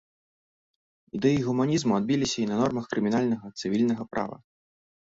Ідэі 1.19 1.43
гуманізму 1.49 1.93
адбіліся 1.99 2.37
і 2.45 2.49
на 2.53 2.61
нормах 2.63 2.85
крымінальнага, 2.95 3.47
цывільнага 3.63 4.03
права. 4.15 4.37